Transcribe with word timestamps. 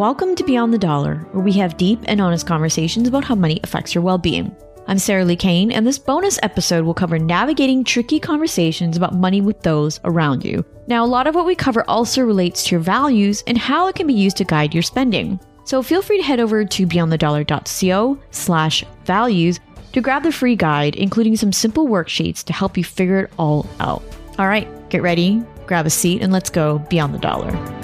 Welcome 0.00 0.34
to 0.36 0.44
Beyond 0.44 0.72
the 0.72 0.78
Dollar, 0.78 1.16
where 1.32 1.44
we 1.44 1.52
have 1.52 1.76
deep 1.76 2.00
and 2.06 2.22
honest 2.22 2.46
conversations 2.46 3.06
about 3.06 3.22
how 3.22 3.34
money 3.34 3.60
affects 3.62 3.94
your 3.94 4.02
well 4.02 4.16
being. 4.16 4.56
I'm 4.86 4.98
Sarah 4.98 5.26
Li 5.26 5.36
Cain, 5.36 5.70
and 5.70 5.86
this 5.86 5.98
bonus 5.98 6.38
episode 6.42 6.86
will 6.86 6.94
cover 6.94 7.18
navigating 7.18 7.84
tricky 7.84 8.18
conversations 8.18 8.96
about 8.96 9.14
money 9.14 9.42
with 9.42 9.60
those 9.60 10.00
around 10.04 10.42
you. 10.42 10.64
Now, 10.86 11.04
a 11.04 11.06
lot 11.06 11.26
of 11.26 11.34
what 11.34 11.44
we 11.44 11.54
cover 11.54 11.84
also 11.86 12.22
relates 12.22 12.64
to 12.64 12.70
your 12.76 12.80
values 12.80 13.44
and 13.46 13.58
how 13.58 13.88
it 13.88 13.94
can 13.94 14.06
be 14.06 14.14
used 14.14 14.38
to 14.38 14.44
guide 14.44 14.72
your 14.72 14.82
spending. 14.82 15.38
So 15.64 15.82
feel 15.82 16.00
free 16.00 16.16
to 16.16 16.24
head 16.24 16.40
over 16.40 16.64
to 16.64 16.86
beyondthedollar.co 16.86 18.18
slash 18.30 18.84
values 19.04 19.60
to 19.92 20.00
grab 20.00 20.22
the 20.22 20.32
free 20.32 20.56
guide, 20.56 20.96
including 20.96 21.36
some 21.36 21.52
simple 21.52 21.88
worksheets 21.88 22.42
to 22.44 22.54
help 22.54 22.78
you 22.78 22.84
figure 22.84 23.24
it 23.24 23.32
all 23.38 23.66
out. 23.80 24.02
All 24.38 24.48
right, 24.48 24.66
get 24.88 25.02
ready, 25.02 25.42
grab 25.66 25.84
a 25.84 25.90
seat, 25.90 26.22
and 26.22 26.32
let's 26.32 26.48
go 26.48 26.78
beyond 26.88 27.12
the 27.12 27.18
dollar. 27.18 27.79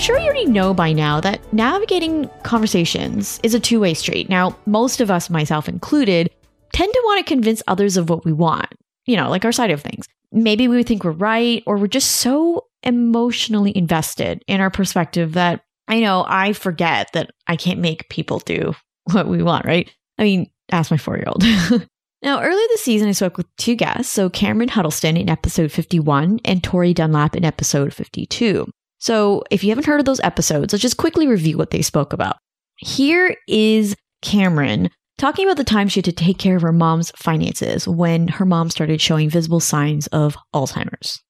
Sure 0.00 0.18
you 0.18 0.24
already 0.24 0.46
know 0.46 0.72
by 0.72 0.94
now 0.94 1.20
that 1.20 1.40
navigating 1.52 2.26
conversations 2.42 3.38
is 3.42 3.52
a 3.52 3.60
two 3.60 3.78
way 3.78 3.92
street. 3.92 4.30
Now, 4.30 4.56
most 4.64 5.02
of 5.02 5.10
us, 5.10 5.28
myself 5.28 5.68
included, 5.68 6.30
tend 6.72 6.90
to 6.90 7.02
want 7.04 7.18
to 7.18 7.30
convince 7.30 7.62
others 7.68 7.98
of 7.98 8.08
what 8.08 8.24
we 8.24 8.32
want, 8.32 8.72
you 9.04 9.16
know, 9.16 9.28
like 9.28 9.44
our 9.44 9.52
side 9.52 9.70
of 9.70 9.82
things. 9.82 10.06
Maybe 10.32 10.68
we 10.68 10.82
think 10.84 11.04
we're 11.04 11.10
right, 11.10 11.62
or 11.66 11.76
we're 11.76 11.86
just 11.86 12.12
so 12.12 12.66
emotionally 12.82 13.76
invested 13.76 14.42
in 14.46 14.62
our 14.62 14.70
perspective 14.70 15.34
that 15.34 15.60
I 15.86 16.00
know 16.00 16.24
I 16.26 16.54
forget 16.54 17.10
that 17.12 17.30
I 17.46 17.56
can't 17.56 17.80
make 17.80 18.08
people 18.08 18.38
do 18.38 18.74
what 19.12 19.28
we 19.28 19.42
want, 19.42 19.66
right? 19.66 19.92
I 20.16 20.22
mean, 20.22 20.50
ask 20.72 20.90
my 20.90 20.96
four 20.96 21.16
year 21.16 21.26
old. 21.26 21.42
now, 22.22 22.40
earlier 22.40 22.66
this 22.68 22.82
season, 22.82 23.08
I 23.08 23.12
spoke 23.12 23.36
with 23.36 23.54
two 23.56 23.74
guests. 23.74 24.10
So, 24.10 24.30
Cameron 24.30 24.70
Huddleston 24.70 25.18
in 25.18 25.28
episode 25.28 25.70
51 25.70 26.40
and 26.46 26.64
Tori 26.64 26.94
Dunlap 26.94 27.36
in 27.36 27.44
episode 27.44 27.92
52. 27.92 28.66
So, 29.00 29.42
if 29.50 29.64
you 29.64 29.70
haven't 29.70 29.86
heard 29.86 30.00
of 30.00 30.06
those 30.06 30.20
episodes, 30.20 30.72
let's 30.72 30.82
just 30.82 30.96
quickly 30.96 31.26
review 31.26 31.56
what 31.58 31.70
they 31.70 31.82
spoke 31.82 32.12
about. 32.12 32.36
Here 32.76 33.34
is 33.48 33.96
Cameron 34.22 34.90
talking 35.18 35.46
about 35.46 35.56
the 35.56 35.64
time 35.64 35.88
she 35.88 35.98
had 35.98 36.06
to 36.06 36.12
take 36.12 36.38
care 36.38 36.56
of 36.56 36.62
her 36.62 36.72
mom's 36.72 37.10
finances 37.16 37.86
when 37.86 38.28
her 38.28 38.46
mom 38.46 38.70
started 38.70 39.00
showing 39.00 39.28
visible 39.28 39.60
signs 39.60 40.06
of 40.08 40.36
Alzheimer's. 40.54 41.20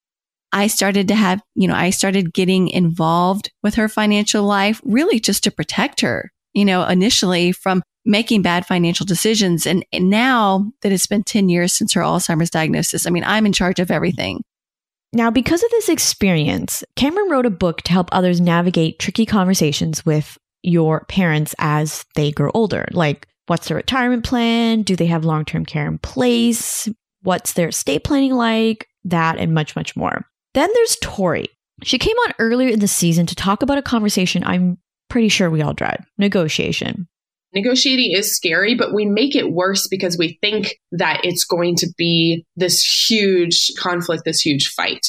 I 0.53 0.67
started 0.67 1.09
to 1.09 1.15
have, 1.15 1.41
you 1.55 1.69
know, 1.69 1.75
I 1.75 1.91
started 1.91 2.33
getting 2.33 2.69
involved 2.69 3.51
with 3.63 3.75
her 3.77 3.89
financial 3.89 4.45
life 4.45 4.81
really 4.85 5.21
just 5.21 5.45
to 5.45 5.51
protect 5.51 6.01
her, 6.01 6.31
you 6.53 6.65
know, 6.65 6.85
initially 6.87 7.53
from 7.53 7.83
making 8.05 8.43
bad 8.43 8.67
financial 8.67 9.07
decisions. 9.07 9.67
And, 9.67 9.85
and 9.93 10.11
now 10.11 10.71
that 10.83 10.93
it's 10.93 11.07
been 11.07 11.23
10 11.23 11.49
years 11.49 11.73
since 11.73 11.93
her 11.93 12.01
Alzheimer's 12.01 12.51
diagnosis, 12.51 13.07
I 13.07 13.11
mean, 13.11 13.25
I'm 13.25 13.47
in 13.47 13.53
charge 13.53 13.79
of 13.79 13.91
everything. 13.91 14.43
Now, 15.13 15.31
because 15.31 15.63
of 15.63 15.71
this 15.71 15.89
experience, 15.89 16.85
Cameron 16.95 17.31
wrote 17.31 17.47
a 17.47 17.51
book 17.51 17.83
to 17.83 17.93
help 17.93 18.09
others 18.13 18.41
navigate 18.41 18.99
tricky 18.99 19.27
conversations 19.27 20.07
with 20.07 20.39
your 20.63 21.05
parents 21.07 21.55
as 21.59 22.05
they 22.15 22.31
grow 22.31 22.51
older. 22.55 22.87
Like, 22.93 23.27
what's 23.47 23.69
their 23.69 23.77
retirement 23.77 24.25
plan? 24.25 24.83
Do 24.83 24.95
they 24.95 25.07
have 25.07 25.25
long 25.25 25.45
term 25.45 25.67
care 25.67 25.87
in 25.87 25.99
place? 25.99 26.89
What's 27.23 27.55
their 27.55 27.69
estate 27.69 28.05
planning 28.05 28.35
like? 28.35 28.87
That 29.05 29.39
and 29.39 29.53
much, 29.53 29.75
much 29.75 29.97
more. 29.97 30.25
Then 30.55 30.71
there's 30.75 30.97
Tori. 31.03 31.49
She 31.83 31.99
came 31.99 32.17
on 32.27 32.35
earlier 32.39 32.69
in 32.69 32.81
the 32.81 32.89
season 32.89 33.27
to 33.27 33.35
talk 33.35 33.63
about 33.63 33.79
a 33.79 33.83
conversation 33.83 34.45
I'm 34.45 34.79
pretty 35.09 35.29
sure 35.29 35.51
we 35.51 35.63
all 35.63 35.75
dread 35.75 36.05
negotiation. 36.19 37.09
Negotiating 37.53 38.13
is 38.13 38.35
scary, 38.35 38.75
but 38.75 38.95
we 38.95 39.05
make 39.05 39.35
it 39.35 39.53
worse 39.53 39.89
because 39.89 40.17
we 40.17 40.39
think 40.41 40.77
that 40.93 41.21
it's 41.25 41.45
going 41.45 41.75
to 41.77 41.89
be 41.99 42.47
this 42.57 42.83
huge 43.09 43.73
conflict, 43.79 44.25
this 44.25 44.41
huge 44.41 44.69
fight. 44.69 45.07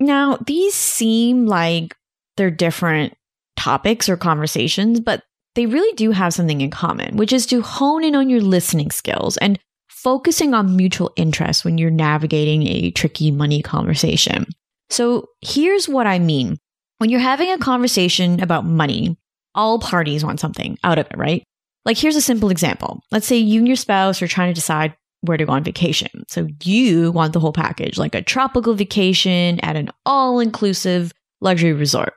Now, 0.00 0.36
these 0.46 0.74
seem 0.74 1.46
like 1.46 1.94
they're 2.36 2.50
different 2.50 3.14
topics 3.56 4.08
or 4.08 4.16
conversations, 4.16 5.00
but 5.00 5.22
they 5.54 5.66
really 5.66 5.94
do 5.94 6.10
have 6.10 6.34
something 6.34 6.60
in 6.60 6.70
common, 6.70 7.16
which 7.16 7.32
is 7.32 7.46
to 7.46 7.62
hone 7.62 8.04
in 8.04 8.14
on 8.14 8.28
your 8.28 8.42
listening 8.42 8.90
skills 8.90 9.36
and 9.38 9.58
focusing 9.88 10.54
on 10.54 10.76
mutual 10.76 11.12
interest 11.16 11.64
when 11.64 11.78
you're 11.78 11.90
navigating 11.90 12.66
a 12.66 12.90
tricky 12.90 13.30
money 13.30 13.62
conversation. 13.62 14.46
So 14.90 15.30
here's 15.40 15.88
what 15.88 16.06
I 16.06 16.18
mean. 16.18 16.58
When 16.98 17.10
you're 17.10 17.20
having 17.20 17.50
a 17.50 17.58
conversation 17.58 18.40
about 18.40 18.64
money, 18.64 19.16
all 19.54 19.78
parties 19.78 20.24
want 20.24 20.40
something 20.40 20.78
out 20.84 20.98
of 20.98 21.06
it, 21.06 21.16
right? 21.16 21.42
Like, 21.86 21.96
here's 21.96 22.16
a 22.16 22.20
simple 22.20 22.50
example. 22.50 23.00
Let's 23.12 23.26
say 23.26 23.38
you 23.38 23.60
and 23.60 23.66
your 23.68 23.76
spouse 23.76 24.20
are 24.20 24.26
trying 24.28 24.50
to 24.50 24.54
decide 24.54 24.94
where 25.22 25.36
to 25.36 25.46
go 25.46 25.52
on 25.52 25.64
vacation. 25.64 26.24
So 26.28 26.48
you 26.64 27.12
want 27.12 27.32
the 27.32 27.40
whole 27.40 27.52
package, 27.52 27.96
like 27.96 28.14
a 28.14 28.22
tropical 28.22 28.74
vacation 28.74 29.60
at 29.60 29.76
an 29.76 29.90
all 30.04 30.40
inclusive 30.40 31.12
luxury 31.40 31.72
resort. 31.72 32.14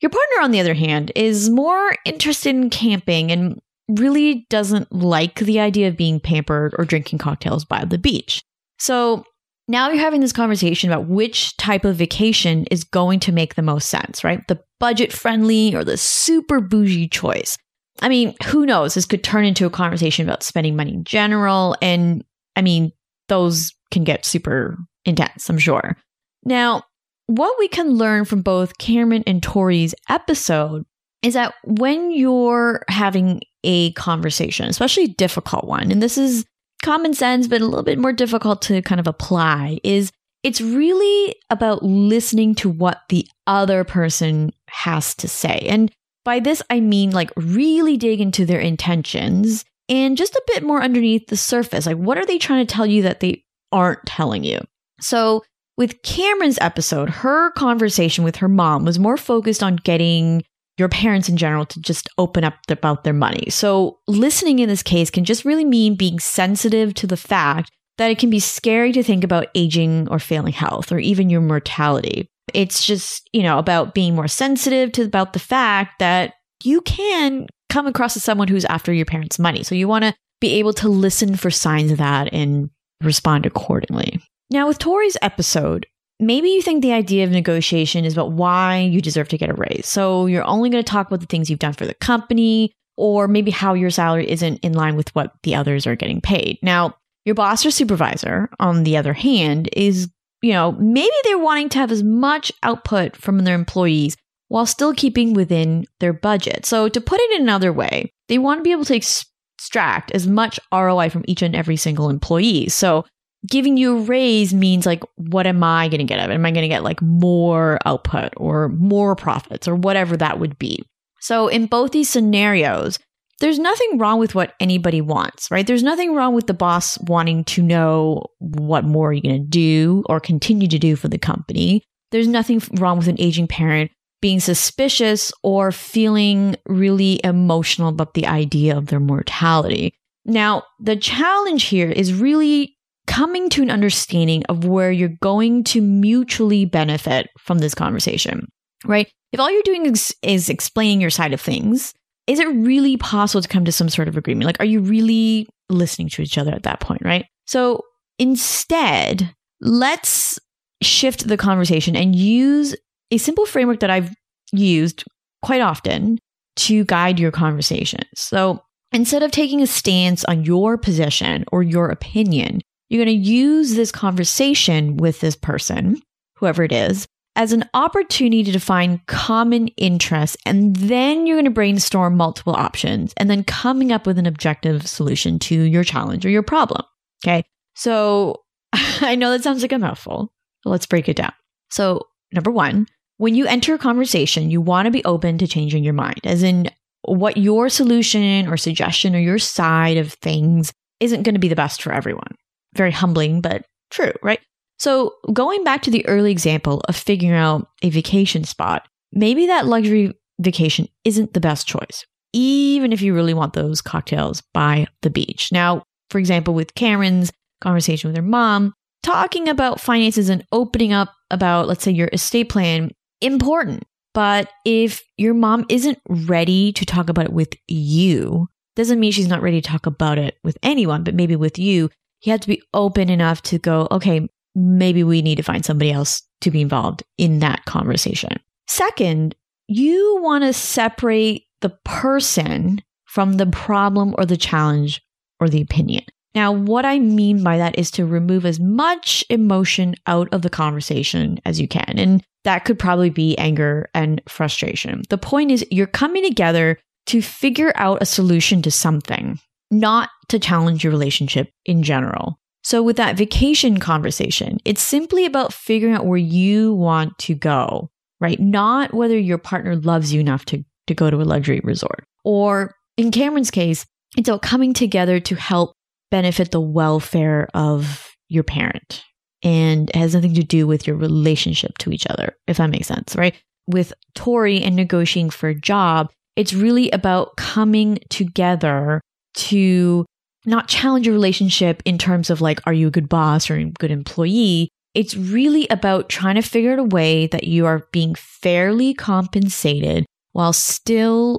Your 0.00 0.10
partner, 0.10 0.42
on 0.42 0.50
the 0.50 0.60
other 0.60 0.74
hand, 0.74 1.12
is 1.14 1.48
more 1.48 1.94
interested 2.04 2.50
in 2.54 2.68
camping 2.68 3.30
and 3.30 3.60
really 3.88 4.46
doesn't 4.50 4.92
like 4.92 5.38
the 5.40 5.60
idea 5.60 5.86
of 5.88 5.96
being 5.96 6.18
pampered 6.18 6.74
or 6.76 6.84
drinking 6.84 7.18
cocktails 7.18 7.64
by 7.64 7.84
the 7.84 7.98
beach. 7.98 8.42
So 8.78 9.24
now 9.68 9.88
you're 9.88 10.00
having 10.00 10.20
this 10.20 10.32
conversation 10.32 10.90
about 10.90 11.06
which 11.06 11.56
type 11.56 11.84
of 11.84 11.94
vacation 11.94 12.66
is 12.72 12.82
going 12.82 13.20
to 13.20 13.32
make 13.32 13.54
the 13.54 13.62
most 13.62 13.88
sense, 13.88 14.24
right? 14.24 14.40
The 14.48 14.60
budget 14.80 15.12
friendly 15.12 15.74
or 15.74 15.84
the 15.84 15.96
super 15.96 16.60
bougie 16.60 17.08
choice. 17.08 17.56
I 18.00 18.08
mean, 18.08 18.34
who 18.46 18.66
knows? 18.66 18.94
This 18.94 19.06
could 19.06 19.22
turn 19.22 19.44
into 19.44 19.66
a 19.66 19.70
conversation 19.70 20.26
about 20.26 20.42
spending 20.42 20.76
money 20.76 20.94
in 20.94 21.04
general. 21.04 21.76
And 21.82 22.24
I 22.56 22.62
mean, 22.62 22.92
those 23.28 23.72
can 23.90 24.04
get 24.04 24.24
super 24.24 24.76
intense, 25.04 25.48
I'm 25.48 25.58
sure. 25.58 25.96
Now, 26.44 26.84
what 27.26 27.54
we 27.58 27.68
can 27.68 27.90
learn 27.90 28.24
from 28.24 28.42
both 28.42 28.78
Cameron 28.78 29.22
and 29.26 29.42
Tori's 29.42 29.94
episode 30.08 30.84
is 31.22 31.34
that 31.34 31.54
when 31.64 32.10
you're 32.10 32.82
having 32.88 33.42
a 33.62 33.92
conversation, 33.92 34.66
especially 34.66 35.04
a 35.04 35.14
difficult 35.14 35.66
one, 35.66 35.92
and 35.92 36.02
this 36.02 36.18
is 36.18 36.44
common 36.82 37.14
sense, 37.14 37.46
but 37.46 37.60
a 37.60 37.64
little 37.64 37.84
bit 37.84 37.98
more 37.98 38.12
difficult 38.12 38.60
to 38.62 38.82
kind 38.82 39.00
of 39.00 39.06
apply, 39.06 39.78
is 39.84 40.10
it's 40.42 40.60
really 40.60 41.36
about 41.48 41.84
listening 41.84 42.54
to 42.56 42.68
what 42.68 43.02
the 43.08 43.26
other 43.46 43.84
person 43.84 44.50
has 44.68 45.14
to 45.14 45.28
say. 45.28 45.64
And 45.68 45.92
by 46.24 46.40
this, 46.40 46.62
I 46.70 46.80
mean 46.80 47.10
like 47.10 47.30
really 47.36 47.96
dig 47.96 48.20
into 48.20 48.46
their 48.46 48.60
intentions 48.60 49.64
and 49.88 50.16
just 50.16 50.34
a 50.34 50.42
bit 50.46 50.62
more 50.62 50.82
underneath 50.82 51.26
the 51.26 51.36
surface. 51.36 51.86
Like, 51.86 51.96
what 51.96 52.18
are 52.18 52.26
they 52.26 52.38
trying 52.38 52.66
to 52.66 52.72
tell 52.72 52.86
you 52.86 53.02
that 53.02 53.20
they 53.20 53.44
aren't 53.70 54.04
telling 54.06 54.44
you? 54.44 54.60
So, 55.00 55.42
with 55.76 56.02
Cameron's 56.02 56.58
episode, 56.60 57.08
her 57.08 57.50
conversation 57.52 58.24
with 58.24 58.36
her 58.36 58.48
mom 58.48 58.84
was 58.84 58.98
more 58.98 59.16
focused 59.16 59.62
on 59.62 59.76
getting 59.76 60.44
your 60.78 60.88
parents 60.88 61.28
in 61.28 61.36
general 61.36 61.66
to 61.66 61.80
just 61.80 62.08
open 62.18 62.44
up 62.44 62.54
about 62.68 63.04
their 63.04 63.12
money. 63.12 63.48
So, 63.50 63.98
listening 64.06 64.58
in 64.60 64.68
this 64.68 64.82
case 64.82 65.10
can 65.10 65.24
just 65.24 65.44
really 65.44 65.64
mean 65.64 65.96
being 65.96 66.20
sensitive 66.20 66.94
to 66.94 67.06
the 67.06 67.16
fact 67.16 67.70
that 67.98 68.10
it 68.10 68.18
can 68.18 68.30
be 68.30 68.40
scary 68.40 68.92
to 68.92 69.02
think 69.02 69.24
about 69.24 69.48
aging 69.54 70.08
or 70.08 70.18
failing 70.18 70.52
health 70.52 70.92
or 70.92 70.98
even 70.98 71.30
your 71.30 71.40
mortality. 71.40 72.28
It's 72.54 72.84
just, 72.84 73.28
you 73.32 73.42
know, 73.42 73.58
about 73.58 73.94
being 73.94 74.14
more 74.14 74.28
sensitive 74.28 74.92
to 74.92 75.02
about 75.02 75.32
the 75.32 75.38
fact 75.38 75.98
that 75.98 76.34
you 76.62 76.80
can 76.82 77.46
come 77.68 77.86
across 77.86 78.16
as 78.16 78.24
someone 78.24 78.48
who's 78.48 78.64
after 78.66 78.92
your 78.92 79.06
parents' 79.06 79.38
money. 79.38 79.62
So 79.62 79.74
you 79.74 79.88
want 79.88 80.04
to 80.04 80.14
be 80.40 80.54
able 80.54 80.72
to 80.74 80.88
listen 80.88 81.36
for 81.36 81.50
signs 81.50 81.90
of 81.90 81.98
that 81.98 82.32
and 82.32 82.70
respond 83.02 83.46
accordingly. 83.46 84.20
Now, 84.50 84.68
with 84.68 84.78
Tori's 84.78 85.16
episode, 85.22 85.86
maybe 86.20 86.50
you 86.50 86.62
think 86.62 86.82
the 86.82 86.92
idea 86.92 87.24
of 87.24 87.30
negotiation 87.30 88.04
is 88.04 88.12
about 88.12 88.32
why 88.32 88.78
you 88.78 89.00
deserve 89.00 89.28
to 89.28 89.38
get 89.38 89.50
a 89.50 89.54
raise. 89.54 89.88
So 89.88 90.26
you're 90.26 90.44
only 90.44 90.68
going 90.68 90.84
to 90.84 90.90
talk 90.90 91.06
about 91.06 91.20
the 91.20 91.26
things 91.26 91.48
you've 91.48 91.58
done 91.58 91.72
for 91.72 91.86
the 91.86 91.94
company, 91.94 92.72
or 92.96 93.26
maybe 93.26 93.50
how 93.50 93.74
your 93.74 93.90
salary 93.90 94.30
isn't 94.30 94.58
in 94.58 94.74
line 94.74 94.96
with 94.96 95.14
what 95.14 95.32
the 95.42 95.54
others 95.54 95.86
are 95.86 95.96
getting 95.96 96.20
paid. 96.20 96.58
Now, 96.62 96.96
your 97.24 97.34
boss 97.34 97.64
or 97.64 97.70
supervisor, 97.70 98.50
on 98.60 98.84
the 98.84 98.96
other 98.96 99.12
hand, 99.12 99.68
is 99.72 100.08
you 100.42 100.52
know, 100.52 100.72
maybe 100.72 101.14
they're 101.24 101.38
wanting 101.38 101.68
to 101.70 101.78
have 101.78 101.92
as 101.92 102.02
much 102.02 102.52
output 102.62 103.16
from 103.16 103.38
their 103.38 103.54
employees 103.54 104.16
while 104.48 104.66
still 104.66 104.92
keeping 104.92 105.32
within 105.32 105.86
their 106.00 106.12
budget. 106.12 106.66
So, 106.66 106.88
to 106.88 107.00
put 107.00 107.20
it 107.20 107.40
another 107.40 107.72
way, 107.72 108.12
they 108.28 108.38
want 108.38 108.58
to 108.58 108.62
be 108.62 108.72
able 108.72 108.84
to 108.86 108.96
extract 108.96 110.10
as 110.10 110.26
much 110.26 110.60
ROI 110.72 111.08
from 111.08 111.24
each 111.26 111.40
and 111.40 111.56
every 111.56 111.76
single 111.76 112.10
employee. 112.10 112.68
So, 112.68 113.06
giving 113.48 113.76
you 113.76 113.98
a 113.98 114.02
raise 114.02 114.52
means 114.52 114.84
like, 114.84 115.02
what 115.16 115.46
am 115.46 115.62
I 115.62 115.88
going 115.88 115.98
to 115.98 116.04
get 116.04 116.18
out 116.18 116.26
of 116.26 116.32
it? 116.32 116.34
Am 116.34 116.44
I 116.44 116.50
going 116.50 116.62
to 116.62 116.68
get 116.68 116.84
like 116.84 117.00
more 117.00 117.78
output 117.86 118.34
or 118.36 118.68
more 118.68 119.16
profits 119.16 119.66
or 119.66 119.74
whatever 119.74 120.16
that 120.16 120.38
would 120.38 120.58
be? 120.58 120.84
So, 121.20 121.48
in 121.48 121.66
both 121.66 121.92
these 121.92 122.08
scenarios, 122.08 122.98
there's 123.42 123.58
nothing 123.58 123.98
wrong 123.98 124.20
with 124.20 124.36
what 124.36 124.54
anybody 124.60 125.00
wants, 125.00 125.50
right? 125.50 125.66
There's 125.66 125.82
nothing 125.82 126.14
wrong 126.14 126.32
with 126.32 126.46
the 126.46 126.54
boss 126.54 126.96
wanting 127.00 127.42
to 127.46 127.60
know 127.60 128.24
what 128.38 128.84
more 128.84 129.12
you're 129.12 129.20
going 129.20 129.42
to 129.42 129.48
do 129.48 130.04
or 130.08 130.20
continue 130.20 130.68
to 130.68 130.78
do 130.78 130.94
for 130.94 131.08
the 131.08 131.18
company. 131.18 131.82
There's 132.12 132.28
nothing 132.28 132.62
wrong 132.74 132.98
with 132.98 133.08
an 133.08 133.20
aging 133.20 133.48
parent 133.48 133.90
being 134.20 134.38
suspicious 134.38 135.32
or 135.42 135.72
feeling 135.72 136.54
really 136.68 137.20
emotional 137.24 137.88
about 137.88 138.14
the 138.14 138.28
idea 138.28 138.78
of 138.78 138.86
their 138.86 139.00
mortality. 139.00 139.92
Now, 140.24 140.62
the 140.78 140.94
challenge 140.94 141.64
here 141.64 141.90
is 141.90 142.14
really 142.14 142.76
coming 143.08 143.50
to 143.50 143.62
an 143.62 143.72
understanding 143.72 144.44
of 144.48 144.64
where 144.64 144.92
you're 144.92 145.18
going 145.20 145.64
to 145.64 145.80
mutually 145.80 146.64
benefit 146.64 147.28
from 147.40 147.58
this 147.58 147.74
conversation, 147.74 148.46
right? 148.84 149.10
If 149.32 149.40
all 149.40 149.50
you're 149.50 149.62
doing 149.64 149.86
is, 149.86 150.14
is 150.22 150.48
explaining 150.48 151.00
your 151.00 151.10
side 151.10 151.32
of 151.32 151.40
things, 151.40 151.92
is 152.26 152.38
it 152.38 152.48
really 152.48 152.96
possible 152.96 153.42
to 153.42 153.48
come 153.48 153.64
to 153.64 153.72
some 153.72 153.88
sort 153.88 154.08
of 154.08 154.16
agreement? 154.16 154.46
Like, 154.46 154.60
are 154.60 154.66
you 154.66 154.80
really 154.80 155.48
listening 155.68 156.08
to 156.10 156.22
each 156.22 156.38
other 156.38 156.52
at 156.52 156.62
that 156.62 156.80
point, 156.80 157.02
right? 157.04 157.26
So 157.46 157.82
instead, 158.18 159.34
let's 159.60 160.38
shift 160.82 161.28
the 161.28 161.36
conversation 161.36 161.96
and 161.96 162.14
use 162.14 162.76
a 163.10 163.18
simple 163.18 163.46
framework 163.46 163.80
that 163.80 163.90
I've 163.90 164.14
used 164.52 165.04
quite 165.42 165.60
often 165.60 166.18
to 166.54 166.84
guide 166.84 167.18
your 167.18 167.30
conversations. 167.30 168.06
So 168.14 168.62
instead 168.92 169.22
of 169.22 169.30
taking 169.30 169.62
a 169.62 169.66
stance 169.66 170.24
on 170.24 170.44
your 170.44 170.76
position 170.76 171.44
or 171.50 171.62
your 171.62 171.88
opinion, 171.88 172.60
you're 172.88 173.04
going 173.04 173.22
to 173.22 173.30
use 173.30 173.74
this 173.74 173.90
conversation 173.90 174.96
with 174.98 175.20
this 175.20 175.34
person, 175.34 176.00
whoever 176.36 176.62
it 176.62 176.72
is, 176.72 177.06
as 177.34 177.52
an 177.52 177.64
opportunity 177.74 178.44
to 178.44 178.52
define 178.52 179.00
common 179.06 179.68
interests. 179.68 180.36
And 180.44 180.76
then 180.76 181.26
you're 181.26 181.36
going 181.36 181.46
to 181.46 181.50
brainstorm 181.50 182.16
multiple 182.16 182.54
options 182.54 183.14
and 183.16 183.30
then 183.30 183.44
coming 183.44 183.90
up 183.90 184.06
with 184.06 184.18
an 184.18 184.26
objective 184.26 184.86
solution 184.86 185.38
to 185.40 185.54
your 185.54 185.84
challenge 185.84 186.26
or 186.26 186.30
your 186.30 186.42
problem. 186.42 186.82
Okay. 187.24 187.44
So 187.74 188.42
I 188.72 189.14
know 189.14 189.30
that 189.30 189.42
sounds 189.42 189.62
like 189.62 189.72
a 189.72 189.78
mouthful. 189.78 190.32
Let's 190.64 190.86
break 190.86 191.08
it 191.08 191.16
down. 191.16 191.32
So, 191.70 192.06
number 192.32 192.50
one, 192.50 192.86
when 193.16 193.34
you 193.34 193.46
enter 193.46 193.74
a 193.74 193.78
conversation, 193.78 194.50
you 194.50 194.60
want 194.60 194.86
to 194.86 194.90
be 194.90 195.04
open 195.04 195.38
to 195.38 195.46
changing 195.46 195.84
your 195.84 195.92
mind, 195.92 196.20
as 196.24 196.42
in 196.42 196.70
what 197.02 197.36
your 197.36 197.68
solution 197.68 198.46
or 198.46 198.56
suggestion 198.56 199.16
or 199.16 199.18
your 199.18 199.38
side 199.38 199.96
of 199.96 200.12
things 200.14 200.72
isn't 201.00 201.22
going 201.22 201.34
to 201.34 201.40
be 201.40 201.48
the 201.48 201.56
best 201.56 201.82
for 201.82 201.92
everyone. 201.92 202.36
Very 202.74 202.92
humbling, 202.92 203.40
but 203.40 203.64
true, 203.90 204.12
right? 204.22 204.40
So, 204.82 205.14
going 205.32 205.62
back 205.62 205.82
to 205.82 205.92
the 205.92 206.04
early 206.08 206.32
example 206.32 206.82
of 206.88 206.96
figuring 206.96 207.36
out 207.36 207.68
a 207.82 207.90
vacation 207.90 208.42
spot, 208.42 208.84
maybe 209.12 209.46
that 209.46 209.66
luxury 209.66 210.12
vacation 210.40 210.88
isn't 211.04 211.34
the 211.34 211.40
best 211.40 211.68
choice, 211.68 212.04
even 212.32 212.92
if 212.92 213.00
you 213.00 213.14
really 213.14 213.32
want 213.32 213.52
those 213.52 213.80
cocktails 213.80 214.42
by 214.52 214.88
the 215.02 215.08
beach. 215.08 215.52
Now, 215.52 215.84
for 216.10 216.18
example, 216.18 216.52
with 216.52 216.74
Cameron's 216.74 217.30
conversation 217.60 218.08
with 218.08 218.16
her 218.16 218.24
mom, 218.24 218.74
talking 219.04 219.48
about 219.48 219.80
finances 219.80 220.28
and 220.28 220.44
opening 220.50 220.92
up 220.92 221.14
about, 221.30 221.68
let's 221.68 221.84
say, 221.84 221.92
your 221.92 222.10
estate 222.12 222.48
plan 222.48 222.90
important. 223.20 223.84
But 224.14 224.50
if 224.64 225.00
your 225.16 225.34
mom 225.34 225.64
isn't 225.68 226.00
ready 226.08 226.72
to 226.72 226.84
talk 226.84 227.08
about 227.08 227.26
it 227.26 227.32
with 227.32 227.54
you, 227.68 228.48
doesn't 228.74 228.98
mean 228.98 229.12
she's 229.12 229.28
not 229.28 229.42
ready 229.42 229.60
to 229.60 229.70
talk 229.70 229.86
about 229.86 230.18
it 230.18 230.38
with 230.42 230.58
anyone, 230.60 231.04
but 231.04 231.14
maybe 231.14 231.36
with 231.36 231.56
you, 231.56 231.88
you 232.22 232.32
have 232.32 232.40
to 232.40 232.48
be 232.48 232.60
open 232.74 233.10
enough 233.10 233.42
to 233.42 233.60
go, 233.60 233.86
okay, 233.92 234.26
maybe 234.54 235.04
we 235.04 235.22
need 235.22 235.36
to 235.36 235.42
find 235.42 235.64
somebody 235.64 235.90
else 235.90 236.22
to 236.42 236.50
be 236.50 236.60
involved 236.60 237.02
in 237.18 237.38
that 237.40 237.64
conversation. 237.64 238.38
Second, 238.66 239.34
you 239.68 240.18
want 240.22 240.44
to 240.44 240.52
separate 240.52 241.44
the 241.60 241.70
person 241.84 242.82
from 243.06 243.34
the 243.34 243.46
problem 243.46 244.14
or 244.18 244.24
the 244.24 244.36
challenge 244.36 245.00
or 245.40 245.48
the 245.48 245.60
opinion. 245.60 246.04
Now, 246.34 246.50
what 246.52 246.86
I 246.86 246.98
mean 246.98 247.42
by 247.42 247.58
that 247.58 247.78
is 247.78 247.90
to 247.92 248.06
remove 248.06 248.46
as 248.46 248.58
much 248.58 249.22
emotion 249.28 249.94
out 250.06 250.28
of 250.32 250.42
the 250.42 250.50
conversation 250.50 251.38
as 251.44 251.60
you 251.60 251.68
can. 251.68 251.98
And 251.98 252.24
that 252.44 252.64
could 252.64 252.78
probably 252.78 253.10
be 253.10 253.36
anger 253.36 253.90
and 253.94 254.20
frustration. 254.28 255.02
The 255.10 255.18
point 255.18 255.50
is, 255.50 255.64
you're 255.70 255.86
coming 255.86 256.24
together 256.24 256.78
to 257.06 257.20
figure 257.20 257.72
out 257.76 258.00
a 258.00 258.06
solution 258.06 258.62
to 258.62 258.70
something, 258.70 259.38
not 259.70 260.08
to 260.28 260.38
challenge 260.38 260.82
your 260.82 260.90
relationship 260.90 261.50
in 261.66 261.82
general. 261.82 262.38
So, 262.62 262.82
with 262.82 262.96
that 262.96 263.16
vacation 263.16 263.78
conversation, 263.78 264.58
it's 264.64 264.82
simply 264.82 265.26
about 265.26 265.52
figuring 265.52 265.94
out 265.94 266.06
where 266.06 266.18
you 266.18 266.74
want 266.74 267.18
to 267.18 267.34
go, 267.34 267.90
right? 268.20 268.38
Not 268.38 268.94
whether 268.94 269.18
your 269.18 269.38
partner 269.38 269.76
loves 269.76 270.12
you 270.12 270.20
enough 270.20 270.44
to, 270.46 270.64
to 270.86 270.94
go 270.94 271.10
to 271.10 271.20
a 271.20 271.24
luxury 271.24 271.60
resort. 271.64 272.04
Or 272.24 272.74
in 272.96 273.10
Cameron's 273.10 273.50
case, 273.50 273.84
it's 274.16 274.28
about 274.28 274.42
coming 274.42 274.74
together 274.74 275.18
to 275.20 275.34
help 275.34 275.74
benefit 276.10 276.50
the 276.50 276.60
welfare 276.60 277.48
of 277.54 278.14
your 278.28 278.44
parent, 278.44 279.02
and 279.42 279.90
has 279.94 280.14
nothing 280.14 280.34
to 280.34 280.42
do 280.42 280.66
with 280.66 280.86
your 280.86 280.96
relationship 280.96 281.76
to 281.78 281.90
each 281.90 282.06
other, 282.06 282.36
if 282.46 282.58
that 282.58 282.70
makes 282.70 282.86
sense, 282.86 283.16
right? 283.16 283.34
With 283.66 283.92
Tori 284.14 284.62
and 284.62 284.76
negotiating 284.76 285.30
for 285.30 285.48
a 285.48 285.54
job, 285.54 286.10
it's 286.36 286.52
really 286.52 286.90
about 286.90 287.36
coming 287.36 287.98
together 288.08 289.00
to 289.34 290.06
not 290.44 290.68
challenge 290.68 291.06
your 291.06 291.14
relationship 291.14 291.82
in 291.84 291.98
terms 291.98 292.30
of 292.30 292.40
like, 292.40 292.60
are 292.66 292.72
you 292.72 292.88
a 292.88 292.90
good 292.90 293.08
boss 293.08 293.50
or 293.50 293.56
a 293.56 293.64
good 293.64 293.90
employee? 293.90 294.68
It's 294.94 295.16
really 295.16 295.66
about 295.68 296.08
trying 296.08 296.34
to 296.34 296.42
figure 296.42 296.72
out 296.72 296.78
a 296.78 296.84
way 296.84 297.26
that 297.28 297.44
you 297.44 297.66
are 297.66 297.86
being 297.92 298.14
fairly 298.14 298.92
compensated 298.94 300.04
while 300.32 300.52
still 300.52 301.38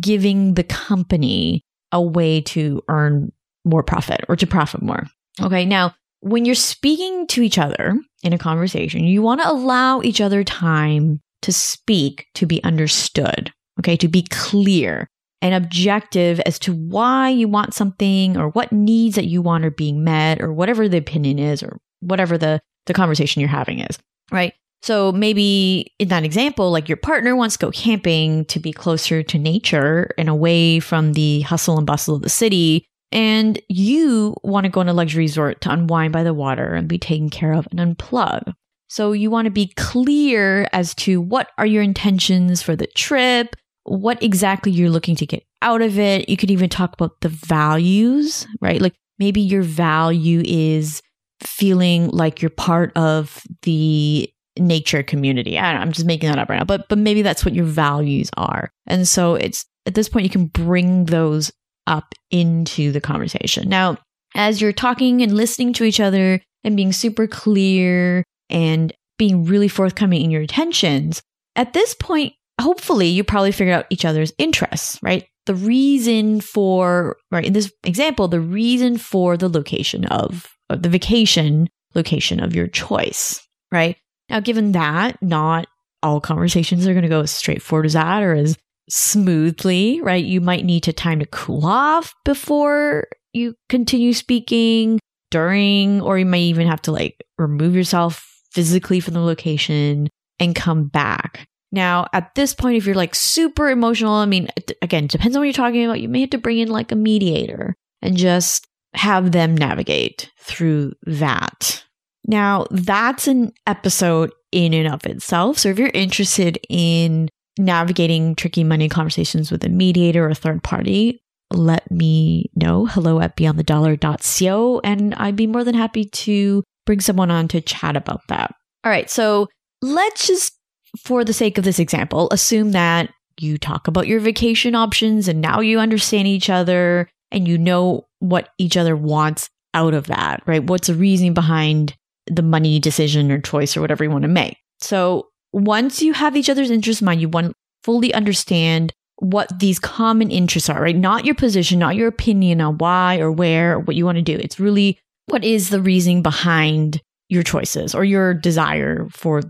giving 0.00 0.54
the 0.54 0.64
company 0.64 1.62
a 1.90 2.00
way 2.00 2.40
to 2.40 2.82
earn 2.88 3.32
more 3.64 3.82
profit 3.82 4.24
or 4.28 4.36
to 4.36 4.46
profit 4.46 4.82
more. 4.82 5.04
Okay. 5.40 5.64
Now, 5.64 5.94
when 6.20 6.44
you're 6.44 6.54
speaking 6.54 7.26
to 7.28 7.42
each 7.42 7.58
other 7.58 7.98
in 8.22 8.32
a 8.32 8.38
conversation, 8.38 9.04
you 9.04 9.22
want 9.22 9.40
to 9.40 9.50
allow 9.50 10.02
each 10.02 10.20
other 10.20 10.44
time 10.44 11.20
to 11.42 11.52
speak, 11.52 12.26
to 12.34 12.46
be 12.46 12.62
understood, 12.62 13.52
okay, 13.80 13.96
to 13.96 14.08
be 14.08 14.22
clear 14.30 15.08
and 15.42 15.54
objective 15.54 16.40
as 16.40 16.58
to 16.60 16.72
why 16.72 17.28
you 17.28 17.48
want 17.48 17.74
something 17.74 18.36
or 18.36 18.48
what 18.50 18.72
needs 18.72 19.16
that 19.16 19.26
you 19.26 19.42
want 19.42 19.64
are 19.64 19.70
being 19.70 20.02
met 20.02 20.40
or 20.40 20.52
whatever 20.52 20.88
the 20.88 20.96
opinion 20.96 21.38
is 21.38 21.62
or 21.62 21.78
whatever 22.00 22.38
the, 22.38 22.60
the 22.86 22.94
conversation 22.94 23.40
you're 23.40 23.48
having 23.48 23.80
is, 23.80 23.98
right? 24.30 24.54
So 24.80 25.12
maybe 25.12 25.92
in 25.98 26.08
that 26.08 26.24
example, 26.24 26.70
like 26.70 26.88
your 26.88 26.96
partner 26.96 27.36
wants 27.36 27.56
to 27.56 27.66
go 27.66 27.70
camping 27.70 28.46
to 28.46 28.58
be 28.58 28.72
closer 28.72 29.22
to 29.22 29.38
nature 29.38 30.10
and 30.16 30.28
away 30.28 30.80
from 30.80 31.12
the 31.12 31.42
hustle 31.42 31.76
and 31.76 31.86
bustle 31.86 32.16
of 32.16 32.22
the 32.22 32.28
city 32.28 32.86
and 33.12 33.60
you 33.68 34.34
want 34.42 34.64
to 34.64 34.70
go 34.70 34.80
on 34.80 34.88
a 34.88 34.94
luxury 34.94 35.24
resort 35.24 35.60
to 35.60 35.70
unwind 35.70 36.12
by 36.12 36.22
the 36.22 36.34
water 36.34 36.72
and 36.74 36.88
be 36.88 36.98
taken 36.98 37.28
care 37.28 37.52
of 37.52 37.68
and 37.70 37.78
unplug. 37.78 38.54
So 38.88 39.12
you 39.12 39.30
want 39.30 39.46
to 39.46 39.50
be 39.50 39.72
clear 39.76 40.68
as 40.72 40.94
to 40.96 41.20
what 41.20 41.50
are 41.58 41.66
your 41.66 41.82
intentions 41.82 42.62
for 42.62 42.74
the 42.74 42.86
trip, 42.88 43.54
what 43.84 44.22
exactly 44.22 44.72
you're 44.72 44.90
looking 44.90 45.16
to 45.16 45.26
get 45.26 45.44
out 45.60 45.82
of 45.82 45.98
it. 45.98 46.28
You 46.28 46.36
could 46.36 46.50
even 46.50 46.68
talk 46.68 46.92
about 46.92 47.20
the 47.20 47.28
values, 47.28 48.46
right? 48.60 48.80
Like 48.80 48.94
maybe 49.18 49.40
your 49.40 49.62
value 49.62 50.42
is 50.44 51.02
feeling 51.40 52.08
like 52.08 52.40
you're 52.40 52.50
part 52.50 52.96
of 52.96 53.42
the 53.62 54.30
nature 54.58 55.02
community. 55.02 55.58
I 55.58 55.72
am 55.80 55.92
just 55.92 56.06
making 56.06 56.28
that 56.28 56.38
up 56.38 56.48
right 56.48 56.58
now, 56.58 56.64
but 56.64 56.88
but 56.88 56.98
maybe 56.98 57.22
that's 57.22 57.44
what 57.44 57.54
your 57.54 57.64
values 57.64 58.30
are. 58.36 58.70
And 58.86 59.08
so 59.08 59.34
it's 59.34 59.64
at 59.86 59.94
this 59.94 60.08
point 60.08 60.24
you 60.24 60.30
can 60.30 60.46
bring 60.46 61.06
those 61.06 61.50
up 61.86 62.14
into 62.30 62.92
the 62.92 63.00
conversation. 63.00 63.68
Now, 63.68 63.98
as 64.34 64.60
you're 64.60 64.72
talking 64.72 65.22
and 65.22 65.34
listening 65.34 65.72
to 65.74 65.84
each 65.84 66.00
other 66.00 66.40
and 66.64 66.76
being 66.76 66.92
super 66.92 67.26
clear 67.26 68.24
and 68.48 68.92
being 69.18 69.44
really 69.44 69.68
forthcoming 69.68 70.22
in 70.22 70.30
your 70.30 70.42
intentions, 70.42 71.22
at 71.56 71.72
this 71.72 71.94
point, 71.94 72.34
hopefully 72.60 73.08
you 73.08 73.24
probably 73.24 73.52
figured 73.52 73.74
out 73.74 73.86
each 73.90 74.04
other's 74.04 74.32
interests, 74.38 74.98
right? 75.02 75.26
The 75.46 75.54
reason 75.54 76.40
for, 76.40 77.16
right, 77.30 77.44
in 77.44 77.52
this 77.52 77.72
example, 77.84 78.28
the 78.28 78.40
reason 78.40 78.98
for 78.98 79.36
the 79.36 79.48
location 79.48 80.04
of, 80.06 80.54
of 80.70 80.82
the 80.82 80.88
vacation 80.88 81.68
location 81.94 82.40
of 82.40 82.54
your 82.54 82.68
choice, 82.68 83.40
right? 83.70 83.96
Now, 84.28 84.40
given 84.40 84.72
that, 84.72 85.20
not 85.20 85.66
all 86.02 86.20
conversations 86.20 86.86
are 86.86 86.94
going 86.94 87.02
to 87.02 87.08
go 87.08 87.20
as 87.20 87.30
straightforward 87.30 87.86
as 87.86 87.92
that 87.92 88.22
or 88.22 88.34
as 88.34 88.56
smoothly, 88.88 90.00
right? 90.00 90.24
You 90.24 90.40
might 90.40 90.64
need 90.64 90.84
to 90.84 90.92
time 90.92 91.20
to 91.20 91.26
cool 91.26 91.66
off 91.66 92.14
before 92.24 93.06
you 93.32 93.54
continue 93.68 94.12
speaking 94.12 94.98
during, 95.30 96.00
or 96.00 96.18
you 96.18 96.26
might 96.26 96.38
even 96.38 96.66
have 96.66 96.82
to 96.82 96.92
like 96.92 97.16
remove 97.38 97.74
yourself 97.74 98.28
physically 98.52 99.00
from 99.00 99.14
the 99.14 99.20
location 99.20 100.08
and 100.38 100.54
come 100.54 100.88
back. 100.88 101.46
Now, 101.72 102.06
at 102.12 102.34
this 102.34 102.54
point, 102.54 102.76
if 102.76 102.84
you're 102.84 102.94
like 102.94 103.14
super 103.14 103.70
emotional, 103.70 104.12
I 104.12 104.26
mean, 104.26 104.48
again, 104.82 105.06
depends 105.06 105.34
on 105.34 105.40
what 105.40 105.46
you're 105.46 105.54
talking 105.54 105.84
about. 105.84 106.00
You 106.00 106.08
may 106.08 106.20
have 106.20 106.30
to 106.30 106.38
bring 106.38 106.58
in 106.58 106.68
like 106.68 106.92
a 106.92 106.96
mediator 106.96 107.74
and 108.02 108.16
just 108.16 108.66
have 108.94 109.32
them 109.32 109.56
navigate 109.56 110.30
through 110.38 110.92
that. 111.04 111.82
Now, 112.26 112.66
that's 112.70 113.26
an 113.26 113.52
episode 113.66 114.32
in 114.52 114.74
and 114.74 114.92
of 114.92 115.06
itself. 115.06 115.58
So 115.58 115.70
if 115.70 115.78
you're 115.78 115.88
interested 115.88 116.58
in 116.68 117.30
navigating 117.58 118.34
tricky 118.34 118.64
money 118.64 118.88
conversations 118.88 119.50
with 119.50 119.64
a 119.64 119.68
mediator 119.68 120.26
or 120.26 120.30
a 120.30 120.34
third 120.34 120.62
party, 120.62 121.20
let 121.52 121.90
me 121.90 122.50
know. 122.54 122.86
Hello 122.86 123.20
at 123.20 123.36
beyondthedollar.co. 123.36 124.80
And 124.84 125.14
I'd 125.14 125.36
be 125.36 125.46
more 125.46 125.64
than 125.64 125.74
happy 125.74 126.04
to 126.04 126.62
bring 126.86 127.00
someone 127.00 127.30
on 127.30 127.48
to 127.48 127.60
chat 127.60 127.96
about 127.96 128.20
that. 128.28 128.54
All 128.84 128.90
right. 128.90 129.10
So 129.10 129.48
let's 129.80 130.26
just, 130.26 130.58
for 130.98 131.24
the 131.24 131.32
sake 131.32 131.58
of 131.58 131.64
this 131.64 131.78
example, 131.78 132.28
assume 132.30 132.72
that 132.72 133.10
you 133.40 133.58
talk 133.58 133.88
about 133.88 134.06
your 134.06 134.20
vacation 134.20 134.74
options 134.74 135.28
and 135.28 135.40
now 135.40 135.60
you 135.60 135.78
understand 135.78 136.28
each 136.28 136.50
other 136.50 137.08
and 137.30 137.48
you 137.48 137.56
know 137.56 138.06
what 138.18 138.50
each 138.58 138.76
other 138.76 138.94
wants 138.94 139.48
out 139.74 139.94
of 139.94 140.06
that, 140.06 140.42
right? 140.46 140.64
What's 140.64 140.88
the 140.88 140.94
reasoning 140.94 141.34
behind 141.34 141.96
the 142.26 142.42
money 142.42 142.78
decision 142.78 143.32
or 143.32 143.40
choice 143.40 143.76
or 143.76 143.80
whatever 143.80 144.04
you 144.04 144.10
want 144.10 144.22
to 144.22 144.28
make? 144.28 144.58
So 144.80 145.28
once 145.52 146.02
you 146.02 146.12
have 146.12 146.36
each 146.36 146.50
other's 146.50 146.70
interests 146.70 147.00
in 147.00 147.06
mind, 147.06 147.20
you 147.20 147.28
want 147.28 147.48
to 147.48 147.54
fully 147.84 148.12
understand 148.12 148.92
what 149.16 149.58
these 149.60 149.78
common 149.78 150.30
interests 150.30 150.68
are, 150.68 150.82
right? 150.82 150.96
Not 150.96 151.24
your 151.24 151.34
position, 151.34 151.78
not 151.78 151.96
your 151.96 152.08
opinion 152.08 152.60
on 152.60 152.78
why 152.78 153.18
or 153.18 153.30
where 153.30 153.74
or 153.74 153.78
what 153.80 153.96
you 153.96 154.04
want 154.04 154.16
to 154.16 154.22
do. 154.22 154.36
It's 154.36 154.60
really 154.60 154.98
what 155.26 155.44
is 155.44 155.70
the 155.70 155.80
reasoning 155.80 156.22
behind 156.22 157.00
your 157.28 157.42
choices 157.42 157.94
or 157.94 158.04
your 158.04 158.34
desire 158.34 159.06
for 159.10 159.42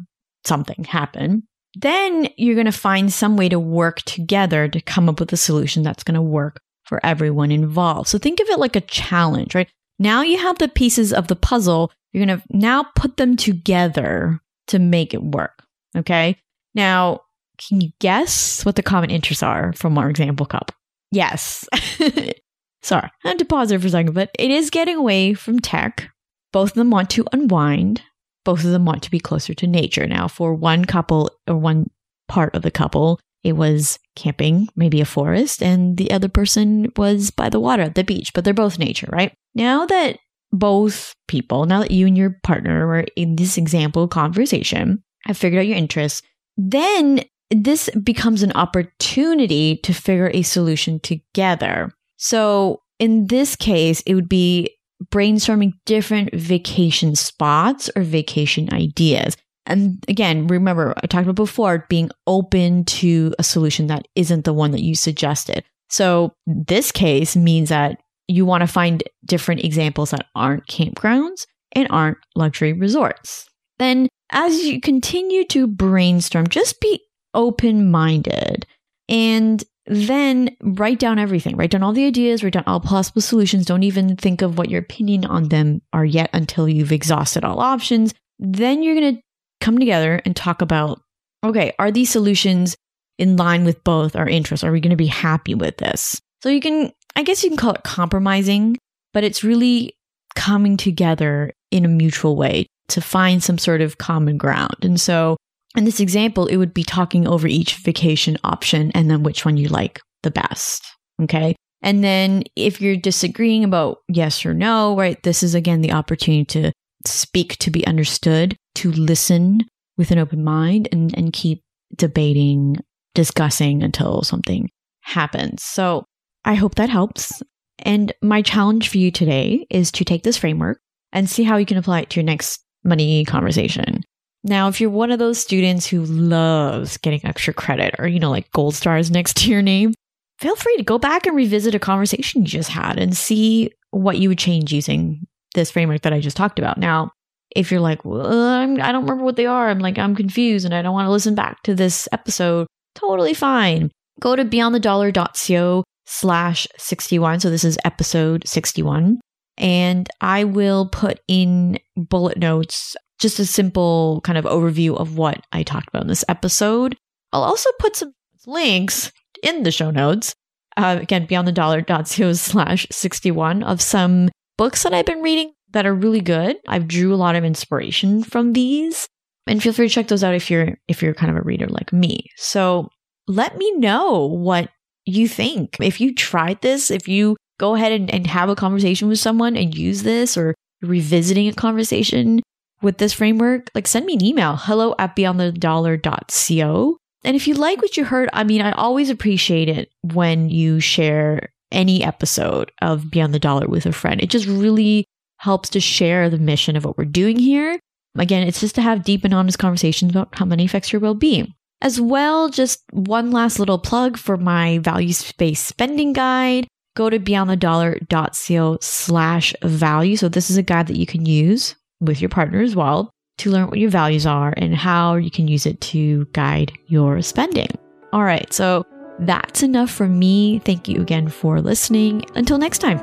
something 0.44 0.84
happen. 0.84 1.44
Then 1.75 2.28
you're 2.37 2.54
going 2.54 2.66
to 2.66 2.72
find 2.72 3.12
some 3.12 3.37
way 3.37 3.49
to 3.49 3.58
work 3.58 4.02
together 4.02 4.68
to 4.68 4.80
come 4.80 5.08
up 5.08 5.20
with 5.20 5.32
a 5.32 5.37
solution 5.37 5.82
that's 5.82 6.04
going 6.04 6.14
to 6.14 6.22
work 6.22 6.61
for 6.84 7.04
everyone 7.04 7.50
involved. 7.50 8.08
So 8.08 8.18
think 8.18 8.40
of 8.40 8.49
it 8.49 8.58
like 8.58 8.76
a 8.76 8.82
challenge, 8.82 9.54
right? 9.54 9.68
Now 9.99 10.22
you 10.22 10.38
have 10.38 10.58
the 10.58 10.68
pieces 10.68 11.12
of 11.12 11.28
the 11.28 11.37
puzzle. 11.37 11.90
You're 12.12 12.26
going 12.26 12.38
to 12.38 12.44
now 12.50 12.84
put 12.94 13.16
them 13.16 13.37
together 13.37 14.40
to 14.68 14.78
make 14.78 15.14
it 15.14 15.22
work. 15.22 15.62
Okay. 15.96 16.37
Now, 16.75 17.20
can 17.68 17.80
you 17.80 17.90
guess 18.00 18.64
what 18.64 18.76
the 18.76 18.82
common 18.82 19.11
interests 19.11 19.42
are 19.42 19.72
from 19.75 19.96
our 19.96 20.11
example 20.11 20.46
cup? 20.46 20.72
Yes. 21.11 21.68
Sorry, 22.82 23.08
I 23.25 23.28
had 23.28 23.38
to 23.38 23.44
pause 23.44 23.68
there 23.68 23.78
for 23.78 23.87
a 23.87 23.90
second, 23.90 24.14
but 24.14 24.30
it 24.38 24.50
is 24.50 24.70
getting 24.70 24.96
away 24.96 25.34
from 25.34 25.61
tech. 25.61 26.11
Both 26.52 26.70
of 26.70 26.75
them 26.75 26.90
want 26.90 27.11
to 27.11 27.25
unwind. 27.32 28.02
Both 28.44 28.64
of 28.64 28.70
them 28.70 28.84
want 28.84 29.02
to 29.04 29.11
be 29.11 29.20
closer 29.20 29.54
to 29.54 29.66
nature. 29.66 30.06
Now, 30.06 30.28
for 30.28 30.54
one 30.54 30.84
couple 30.84 31.30
or 31.46 31.56
one 31.56 31.90
part 32.28 32.54
of 32.54 32.62
the 32.62 32.70
couple, 32.70 33.20
it 33.44 33.54
was 33.54 33.99
camping, 34.16 34.68
maybe 34.76 35.00
a 35.00 35.04
forest, 35.04 35.62
and 35.62 35.96
the 35.96 36.11
other 36.11 36.28
person 36.28 36.92
was 36.96 37.30
by 37.30 37.49
the 37.49 37.61
water 37.61 37.82
at 37.82 37.94
the 37.94 38.04
beach, 38.04 38.32
but 38.34 38.44
they're 38.44 38.54
both 38.54 38.78
nature, 38.78 39.08
right? 39.11 39.32
Now 39.54 39.87
that 39.87 40.18
both 40.52 41.14
people, 41.28 41.64
now 41.64 41.80
that 41.80 41.90
you 41.90 42.06
and 42.06 42.16
your 42.16 42.38
partner 42.42 42.87
were 42.87 43.06
in 43.16 43.37
this 43.37 43.56
example 43.56 44.06
conversation, 44.06 45.02
have 45.25 45.37
figured 45.37 45.61
out 45.61 45.66
your 45.66 45.76
interests, 45.76 46.22
then 46.56 47.22
this 47.50 47.90
becomes 48.02 48.42
an 48.42 48.52
opportunity 48.52 49.76
to 49.78 49.92
figure 49.92 50.30
a 50.32 50.42
solution 50.42 51.00
together. 51.00 51.92
So 52.16 52.82
in 52.99 53.26
this 53.26 53.56
case, 53.56 54.02
it 54.02 54.14
would 54.14 54.28
be 54.28 54.76
brainstorming 55.11 55.73
different 55.87 56.35
vacation 56.35 57.14
spots 57.14 57.90
or 57.97 58.02
vacation 58.02 58.73
ideas. 58.73 59.37
And 59.66 60.04
again, 60.09 60.47
remember, 60.49 60.94
I 60.97 61.06
talked 61.06 61.25
about 61.25 61.37
before 61.37 61.87
being 61.88 62.11
open 62.26 62.85
to 62.85 63.35
a 63.38 63.44
solution 63.44 63.87
that 63.87 64.09
isn't 64.14 64.44
the 64.44 64.52
one 64.52 64.73
that 64.73 64.82
you 64.82 64.94
suggested. 64.94 65.64
So 65.88 66.35
this 66.47 66.90
case 66.90 67.37
means 67.37 67.68
that 67.68 68.00
you 68.28 68.44
want 68.44 68.62
to 68.62 68.66
find 68.66 69.02
different 69.25 69.64
examples 69.64 70.11
that 70.11 70.26
aren't 70.35 70.66
campgrounds 70.66 71.47
and 71.73 71.87
aren't 71.90 72.18
luxury 72.35 72.73
resorts. 72.73 73.47
Then, 73.78 74.09
as 74.30 74.64
you 74.64 74.80
continue 74.80 75.44
to 75.47 75.66
brainstorm, 75.66 76.47
just 76.47 76.80
be 76.80 77.00
open 77.35 77.90
minded 77.90 78.66
and 79.09 79.62
then 79.86 80.56
write 80.62 80.98
down 80.98 81.18
everything. 81.18 81.56
Write 81.56 81.70
down 81.70 81.82
all 81.82 81.92
the 81.92 82.06
ideas, 82.06 82.44
write 82.44 82.52
down 82.52 82.64
all 82.66 82.80
possible 82.80 83.20
solutions. 83.20 83.66
Don't 83.66 83.82
even 83.82 84.16
think 84.16 84.42
of 84.42 84.58
what 84.58 84.70
your 84.70 84.80
opinion 84.80 85.24
on 85.24 85.48
them 85.48 85.82
are 85.92 86.04
yet 86.04 86.30
until 86.32 86.68
you've 86.68 86.92
exhausted 86.92 87.44
all 87.44 87.60
options. 87.60 88.14
Then 88.38 88.82
you're 88.82 88.94
going 88.94 89.16
to 89.16 89.22
come 89.60 89.78
together 89.78 90.20
and 90.24 90.34
talk 90.36 90.62
about 90.62 91.00
okay, 91.44 91.74
are 91.78 91.90
these 91.90 92.10
solutions 92.10 92.76
in 93.18 93.36
line 93.36 93.64
with 93.64 93.82
both 93.84 94.16
our 94.16 94.28
interests? 94.28 94.64
Are 94.64 94.72
we 94.72 94.80
going 94.80 94.90
to 94.90 94.96
be 94.96 95.06
happy 95.06 95.54
with 95.54 95.78
this? 95.78 96.20
So 96.42 96.48
you 96.48 96.60
can, 96.60 96.92
I 97.16 97.22
guess 97.22 97.42
you 97.42 97.50
can 97.50 97.56
call 97.56 97.74
it 97.74 97.82
compromising, 97.82 98.78
but 99.12 99.24
it's 99.24 99.44
really 99.44 99.94
coming 100.34 100.76
together 100.76 101.52
in 101.70 101.84
a 101.84 101.88
mutual 101.88 102.36
way 102.36 102.66
to 102.88 103.00
find 103.00 103.42
some 103.42 103.58
sort 103.58 103.80
of 103.80 103.98
common 103.98 104.38
ground. 104.38 104.76
And 104.82 105.00
so 105.00 105.36
in 105.76 105.85
this 105.85 106.00
example, 106.00 106.47
it 106.47 106.57
would 106.57 106.75
be 106.75 106.85
talking 106.85 107.26
over 107.26 107.47
each 107.47 107.76
vacation 107.76 108.37
option 108.45 108.91
and 108.95 109.11
then 109.11 109.23
which 109.23 109.45
one 109.45 109.57
you 109.57 109.69
like 109.69 110.00
the 110.23 110.31
best. 110.31 110.87
Okay. 111.23 111.57
And 111.83 112.05
then 112.05 112.45
if 112.57 112.81
you're 112.81 112.97
disagreeing 112.97 113.64
about 113.64 113.99
yes 114.09 114.47
or 114.47 114.55
no, 114.55 114.97
right, 114.97 115.21
this 115.23 115.43
is 115.43 115.55
again 115.55 115.81
the 115.81 115.93
opportunity 115.93 116.45
to 116.45 116.73
speak 117.07 117.57
to 117.59 117.71
be 117.71 117.87
understood, 117.87 118.57
to 118.76 118.93
listen 118.93 119.61
with 119.97 120.11
an 120.11 120.19
open 120.19 120.45
mind 120.45 120.88
and, 120.93 121.17
and 121.17 121.33
keep 121.33 121.62
debating, 121.97 122.76
discussing 123.14 123.83
until 123.83 124.23
something 124.23 124.71
happens. 125.00 125.62
So 125.62 126.05
I 126.45 126.55
hope 126.55 126.76
that 126.76 126.88
helps. 126.88 127.43
And 127.81 128.12
my 128.23 128.43
challenge 128.43 128.88
for 128.88 128.99
you 128.99 129.11
today 129.11 129.67
is 129.71 129.91
to 129.93 130.05
take 130.05 130.23
this 130.23 130.37
framework 130.37 130.79
and 131.12 131.29
see 131.29 131.43
how 131.43 131.57
you 131.57 131.67
can 131.67 131.76
apply 131.76 132.00
it 132.00 132.11
to 132.11 132.21
your 132.21 132.25
next 132.25 132.62
money 132.85 133.25
conversation. 133.25 134.02
Now, 134.44 134.68
if 134.68 134.80
you're 134.80 134.90
one 134.90 135.12
of 135.12 135.18
those 135.18 135.40
students 135.40 135.87
who 135.87 136.04
loves 136.04 136.96
getting 136.96 137.25
extra 137.25 137.54
credit 137.54 137.94
or, 137.99 138.08
you 138.08 138.18
know, 138.18 138.30
like 138.30 138.50
gold 138.52 138.75
stars 138.75 139.11
next 139.11 139.37
to 139.38 139.50
your 139.50 139.62
name, 139.62 139.94
feel 140.38 140.56
free 140.56 140.76
to 140.76 140.82
go 140.82 140.99
back 140.99 141.26
and 141.26 141.37
revisit 141.37 141.75
a 141.75 141.78
conversation 141.78 142.42
you 142.42 142.49
just 142.49 142.70
had 142.70 142.99
and 142.99 143.16
see 143.16 143.70
what 143.90 144.18
you 144.18 144.28
would 144.28 144.38
change 144.38 144.72
using 144.72 145.26
this 145.54 145.70
framework 145.70 146.02
that 146.02 146.12
I 146.12 146.20
just 146.20 146.37
talked 146.37 146.58
about. 146.58 146.78
Now, 146.78 147.12
if 147.54 147.70
you're 147.70 147.80
like, 147.80 148.04
well, 148.04 148.26
I'm, 148.26 148.80
I 148.80 148.90
don't 148.90 149.02
remember 149.02 149.25
what 149.25 149.37
they 149.37 149.46
are, 149.46 149.68
I'm 149.68 149.78
like, 149.78 149.99
I'm 149.99 150.16
confused 150.16 150.64
and 150.64 150.75
I 150.75 150.82
don't 150.82 150.94
want 150.94 151.06
to 151.06 151.12
listen 151.12 151.34
back 151.34 151.62
to 151.64 151.75
this 151.75 152.08
episode, 152.11 152.66
totally 152.94 153.34
fine. 153.34 153.90
Go 154.20 154.34
to 154.34 154.44
beyondthedollar.co 154.44 155.84
slash 156.06 156.66
61. 156.78 157.40
So 157.40 157.50
this 157.50 157.64
is 157.64 157.78
episode 157.84 158.46
61. 158.46 159.20
And 159.58 160.08
I 160.20 160.44
will 160.44 160.88
put 160.88 161.20
in 161.28 161.78
bullet 161.96 162.38
notes 162.38 162.96
just 163.23 163.38
a 163.38 163.47
simple 163.47 164.21
kind 164.25 164.37
of 164.37 164.45
overview 164.45 164.97
of 164.97 165.17
what 165.17 165.47
I 165.52 165.62
talked 165.62 165.88
about 165.88 166.02
in 166.02 166.09
this 166.09 166.25
episode. 166.29 166.97
I'll 167.33 167.45
also 167.45 167.71
put 167.79 167.97
some 167.97 168.12
links 168.47 169.12
in 169.43 169.62
the 169.62 169.71
show 169.71 169.91
notes. 169.91 170.35
Uh, 170.76 170.99
again, 171.00 171.26
beyondthedollar.co 171.26 172.33
slash 172.33 172.87
61 172.91 173.62
of 173.62 173.81
some 173.81 174.29
books 174.59 174.83
that 174.83 174.93
I've 174.93 175.07
been 175.07 175.23
reading 175.23 175.52
that 175.71 175.87
are 175.87 175.95
really 175.95 176.21
good. 176.21 176.57
I've 176.69 176.88
drew 176.88 177.14
a 177.14 177.17
lot 177.17 177.37
of 177.37 177.45
inspiration 177.45 178.23
from 178.23 178.52
these 178.52 179.09
and 179.47 179.62
feel 179.62 179.73
free 179.73 179.88
to 179.88 179.95
check 179.95 180.09
those 180.09 180.25
out 180.25 180.35
if 180.35 180.50
you're, 180.50 180.76
if 180.88 181.02
you're 181.02 181.14
kind 181.14 181.31
of 181.31 181.37
a 181.37 181.43
reader 181.43 181.67
like 181.67 181.93
me. 181.93 182.26
So 182.37 182.88
let 183.26 183.57
me 183.57 183.73
know 183.76 184.26
what 184.26 184.71
you 185.05 185.29
think. 185.29 185.76
If 185.81 186.00
you 186.00 186.14
tried 186.14 186.61
this, 186.61 186.91
if 186.91 187.09
you 187.09 187.37
go 187.59 187.75
ahead 187.75 187.93
and, 187.93 188.12
and 188.12 188.26
have 188.26 188.49
a 188.49 188.57
conversation 188.57 189.09
with 189.09 189.19
someone 189.19 189.57
and 189.57 189.76
use 189.76 190.02
this 190.02 190.37
or 190.37 190.55
revisiting 190.83 191.49
a 191.49 191.52
conversation 191.52 192.41
with 192.82 192.98
this 192.98 193.12
framework, 193.12 193.70
like 193.74 193.86
send 193.86 194.06
me 194.06 194.14
an 194.14 194.24
email, 194.24 194.56
hello 194.56 194.94
at 194.98 195.16
beyondthedollar.co. 195.16 196.96
And 197.24 197.36
if 197.36 197.46
you 197.46 197.54
like 197.54 197.80
what 197.80 197.96
you 197.96 198.04
heard, 198.04 198.28
I 198.32 198.44
mean, 198.44 198.60
I 198.62 198.72
always 198.72 199.10
appreciate 199.10 199.68
it 199.68 199.90
when 200.02 200.50
you 200.50 200.80
share 200.80 201.52
any 201.70 202.04
episode 202.04 202.72
of 202.82 203.10
Beyond 203.10 203.32
the 203.32 203.38
Dollar 203.38 203.66
with 203.66 203.86
a 203.86 203.92
friend. 203.92 204.20
It 204.20 204.30
just 204.30 204.46
really 204.46 205.06
helps 205.38 205.68
to 205.70 205.80
share 205.80 206.28
the 206.28 206.38
mission 206.38 206.76
of 206.76 206.84
what 206.84 206.98
we're 206.98 207.04
doing 207.04 207.38
here. 207.38 207.78
Again, 208.16 208.46
it's 208.46 208.60
just 208.60 208.74
to 208.74 208.82
have 208.82 209.04
deep 209.04 209.24
and 209.24 209.32
honest 209.32 209.58
conversations 209.58 210.10
about 210.10 210.34
how 210.34 210.44
money 210.44 210.64
affects 210.64 210.92
your 210.92 211.00
well 211.00 211.14
being. 211.14 211.54
As 211.80 212.00
well, 212.00 212.48
just 212.48 212.82
one 212.92 213.32
last 213.32 213.58
little 213.58 213.78
plug 213.78 214.16
for 214.16 214.36
my 214.36 214.78
values 214.78 215.32
based 215.32 215.66
spending 215.66 216.12
guide. 216.12 216.68
Go 216.94 217.08
to 217.08 217.18
beyondthedollar.co 217.18 218.78
slash 218.82 219.54
value. 219.62 220.16
So 220.16 220.28
this 220.28 220.50
is 220.50 220.58
a 220.58 220.62
guide 220.62 220.88
that 220.88 220.96
you 220.96 221.06
can 221.06 221.24
use 221.24 221.74
with 222.02 222.21
your 222.21 222.28
partner 222.28 222.61
as 222.61 222.76
well 222.76 223.11
to 223.38 223.50
learn 223.50 223.68
what 223.68 223.78
your 223.78 223.90
values 223.90 224.26
are 224.26 224.52
and 224.56 224.75
how 224.75 225.16
you 225.16 225.30
can 225.30 225.49
use 225.49 225.66
it 225.66 225.80
to 225.80 226.26
guide 226.32 226.73
your 226.87 227.23
spending. 227.23 227.68
All 228.12 228.25
right, 228.25 228.52
so 228.52 228.85
that's 229.21 229.62
enough 229.62 229.90
from 229.90 230.18
me. 230.18 230.59
Thank 230.61 230.88
you 230.88 231.00
again 231.00 231.28
for 231.28 231.61
listening. 231.61 232.25
Until 232.35 232.59
next 232.59 232.78
time. 232.78 232.99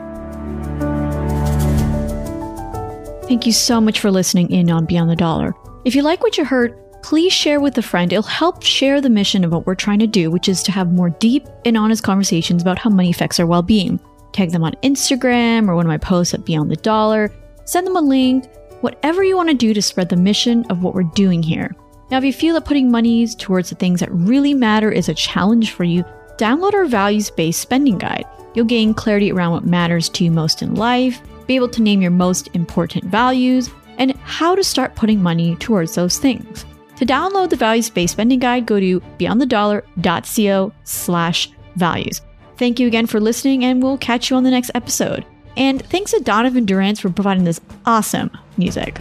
Thank 3.23 3.45
you 3.45 3.51
so 3.51 3.79
much 3.79 3.99
for 3.99 4.11
listening 4.11 4.51
in 4.51 4.71
on 4.71 4.85
Beyond 4.85 5.09
the 5.09 5.15
Dollar. 5.15 5.53
If 5.85 5.95
you 5.95 6.01
like 6.01 6.21
what 6.21 6.37
you 6.37 6.45
heard, 6.45 6.75
please 7.03 7.31
share 7.31 7.59
with 7.59 7.77
a 7.77 7.81
friend. 7.81 8.11
It'll 8.11 8.23
help 8.23 8.63
share 8.63 9.01
the 9.01 9.09
mission 9.09 9.43
of 9.43 9.51
what 9.51 9.65
we're 9.65 9.75
trying 9.75 9.99
to 9.99 10.07
do, 10.07 10.31
which 10.31 10.49
is 10.49 10.63
to 10.63 10.71
have 10.71 10.91
more 10.91 11.09
deep 11.09 11.47
and 11.65 11.77
honest 11.77 12.03
conversations 12.03 12.61
about 12.61 12.79
how 12.79 12.89
money 12.89 13.11
affects 13.11 13.39
our 13.39 13.45
well 13.45 13.61
being. 13.61 13.99
Tag 14.31 14.51
them 14.51 14.63
on 14.63 14.73
Instagram 14.83 15.67
or 15.67 15.75
one 15.75 15.85
of 15.85 15.89
my 15.89 15.97
posts 15.97 16.33
at 16.33 16.45
Beyond 16.45 16.69
the 16.69 16.75
Dollar. 16.77 17.31
Send 17.65 17.85
them 17.85 17.95
a 17.95 18.01
link 18.01 18.45
whatever 18.81 19.23
you 19.23 19.35
want 19.35 19.49
to 19.49 19.55
do 19.55 19.73
to 19.73 19.81
spread 19.81 20.09
the 20.09 20.15
mission 20.15 20.65
of 20.69 20.83
what 20.83 20.93
we're 20.93 21.03
doing 21.03 21.43
here. 21.43 21.75
Now, 22.11 22.17
if 22.17 22.23
you 22.23 22.33
feel 22.33 22.55
that 22.55 22.65
putting 22.65 22.89
monies 22.89 23.35
towards 23.35 23.69
the 23.69 23.75
things 23.75 23.99
that 23.99 24.11
really 24.11 24.53
matter 24.53 24.91
is 24.91 25.09
a 25.09 25.13
challenge 25.13 25.71
for 25.71 25.83
you, 25.83 26.03
download 26.37 26.73
our 26.73 26.85
values 26.85 27.29
based 27.29 27.61
spending 27.61 27.97
guide. 27.97 28.25
You'll 28.55 28.65
gain 28.65 28.93
clarity 28.93 29.31
around 29.31 29.51
what 29.51 29.65
matters 29.65 30.09
to 30.09 30.23
you 30.23 30.31
most 30.31 30.61
in 30.61 30.75
life, 30.75 31.21
be 31.45 31.55
able 31.55 31.69
to 31.69 31.81
name 31.81 32.01
your 32.01 32.11
most 32.11 32.49
important 32.53 33.05
values, 33.05 33.69
and 33.99 34.15
how 34.17 34.55
to 34.55 34.63
start 34.63 34.95
putting 34.95 35.21
money 35.21 35.55
towards 35.57 35.93
those 35.93 36.17
things. 36.17 36.65
To 36.95 37.05
download 37.05 37.49
the 37.49 37.55
values 37.55 37.89
based 37.89 38.13
spending 38.13 38.39
guide, 38.39 38.65
go 38.65 38.79
to 38.79 38.99
beyondthedollar.co 39.19 40.73
slash 40.83 41.51
values. 41.75 42.21
Thank 42.57 42.79
you 42.79 42.87
again 42.87 43.05
for 43.05 43.19
listening, 43.19 43.63
and 43.65 43.81
we'll 43.81 43.97
catch 43.97 44.29
you 44.29 44.35
on 44.35 44.43
the 44.43 44.51
next 44.51 44.71
episode. 44.73 45.25
And 45.57 45.85
thanks 45.85 46.11
to 46.11 46.19
Donovan 46.19 46.65
Durance 46.65 46.99
for 46.99 47.09
providing 47.09 47.43
this 47.43 47.59
awesome 47.85 48.31
music. 48.57 48.99